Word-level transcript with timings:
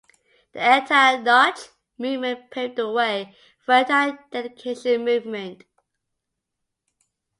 The 0.53 0.59
anti-Nautch 0.59 1.67
movement 1.99 2.49
paved 2.49 2.75
the 2.77 2.89
way 2.89 3.35
for 3.63 3.73
anti-dedication 3.73 5.05
movement. 5.05 5.63